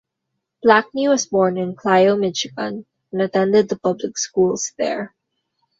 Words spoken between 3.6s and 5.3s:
the public schools there.